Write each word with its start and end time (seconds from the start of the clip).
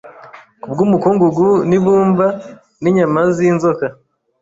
Kubwumukungugu 0.61 1.47
nibumba 1.69 2.27
ninyama 2.81 3.21
zinzoka 3.35 3.85